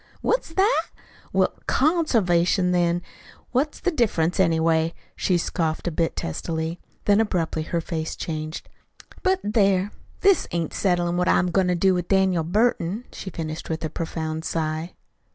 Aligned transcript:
"Heh? 0.01 0.09
What's 0.21 0.49
that? 0.55 0.85
Well, 1.31 1.53
CONservation, 1.67 2.71
then. 2.71 3.03
What's 3.51 3.79
the 3.79 3.91
difference, 3.91 4.39
anyway?" 4.39 4.95
she 5.15 5.37
scoffed 5.37 5.87
a 5.87 5.91
bit 5.91 6.15
testily. 6.15 6.79
Then, 7.05 7.21
abruptly, 7.21 7.61
her 7.61 7.81
face 7.81 8.15
changed. 8.15 8.67
"But, 9.21 9.39
there! 9.43 9.91
this 10.21 10.47
ain't 10.51 10.73
settlin' 10.73 11.17
what 11.17 11.29
I'm 11.29 11.51
going 11.51 11.67
to 11.67 11.75
do 11.75 11.93
with 11.93 12.07
Daniel 12.07 12.43
Burton," 12.43 13.05
she 13.11 13.29
finished 13.29 13.69
with 13.69 13.85
a 13.85 13.91
profound 13.91 14.43
sigh. 14.43 14.95